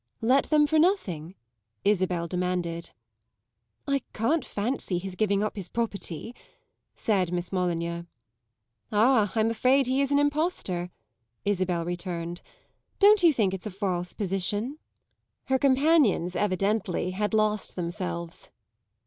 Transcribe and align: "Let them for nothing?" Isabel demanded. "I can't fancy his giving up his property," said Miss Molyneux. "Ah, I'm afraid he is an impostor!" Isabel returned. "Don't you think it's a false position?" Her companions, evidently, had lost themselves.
"Let 0.23 0.45
them 0.45 0.65
for 0.65 0.79
nothing?" 0.79 1.35
Isabel 1.85 2.27
demanded. 2.27 2.89
"I 3.87 4.01
can't 4.13 4.43
fancy 4.43 4.97
his 4.97 5.13
giving 5.15 5.43
up 5.43 5.55
his 5.55 5.69
property," 5.69 6.33
said 6.95 7.31
Miss 7.31 7.51
Molyneux. 7.51 8.05
"Ah, 8.91 9.31
I'm 9.35 9.51
afraid 9.51 9.85
he 9.85 10.01
is 10.01 10.09
an 10.11 10.17
impostor!" 10.17 10.89
Isabel 11.45 11.85
returned. 11.85 12.41
"Don't 12.97 13.21
you 13.21 13.31
think 13.31 13.53
it's 13.53 13.67
a 13.67 13.69
false 13.69 14.13
position?" 14.13 14.79
Her 15.45 15.59
companions, 15.59 16.35
evidently, 16.35 17.11
had 17.11 17.35
lost 17.35 17.75
themselves. 17.75 18.49